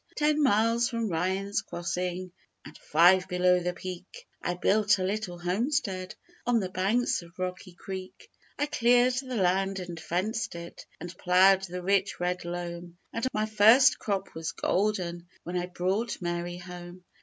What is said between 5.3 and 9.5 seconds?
homestead On the banks of Rocky Creek; I cleared the